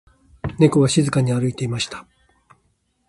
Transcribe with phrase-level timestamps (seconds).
[0.57, 2.07] 猫が外を歩いていました